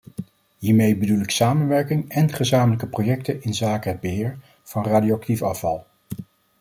Hiermee 0.57 0.97
bedoel 0.97 1.19
ik 1.21 1.29
samenwerking 1.31 2.09
en 2.09 2.33
gezamenlijke 2.33 2.87
projecten 2.87 3.41
inzake 3.41 3.89
het 3.89 3.99
beheer 3.99 4.37
van 4.63 4.83
radioactief 4.83 5.41
afval. 5.41 5.85